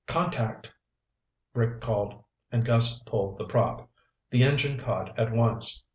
"Contact," 0.07 0.71
Rick 1.53 1.79
called, 1.79 2.23
and 2.51 2.65
Gus 2.65 2.97
pulled 3.01 3.37
the 3.37 3.45
prop. 3.45 3.87
The 4.31 4.43
engine 4.43 4.79
caught 4.79 5.15
at 5.19 5.31
once. 5.31 5.83